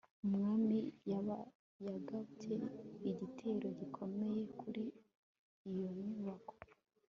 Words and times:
Umwanzi 0.23 0.79
yagabye 1.89 1.93
igitero 3.09 3.67
gikomeye 3.79 4.41
kuri 4.59 4.83
iyo 5.71 5.89
nyubako 6.05 6.53